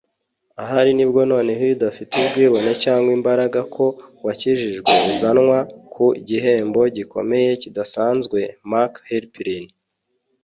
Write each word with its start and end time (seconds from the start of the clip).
ahari 0.63 0.91
ni 0.95 1.05
bwo 1.09 1.21
noneho, 1.31 1.61
iyo 1.65 1.75
udafite 1.77 2.11
ubwibone 2.21 2.71
cyangwa 2.83 3.09
imbaraga, 3.17 3.59
ko 3.75 3.85
wakijijwe, 4.25 4.91
uzanwa 5.11 5.57
ku 5.93 6.05
gihembo 6.27 6.81
gikomeye 6.97 7.49
kidasanzwe- 7.61 8.39
mark 8.71 8.93
halperin 9.09 9.65